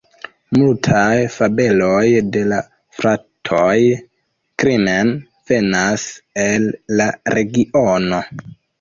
Multaj 0.59 1.19
fabeloj 1.35 2.05
de 2.37 2.41
la 2.53 2.63
fratoj 3.01 3.69
Grimm 4.65 5.15
venas 5.55 6.11
el 6.49 6.71
la 6.99 7.13
regiono. 7.39 8.29